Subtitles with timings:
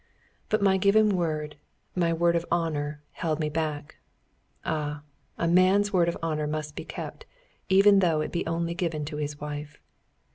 [0.49, 1.57] But my given word,
[1.95, 3.97] my word of honour, held me back.
[4.65, 5.03] Ah!
[5.37, 7.27] a man's word of honour must be kept,
[7.69, 9.79] even though it be only given to his wife.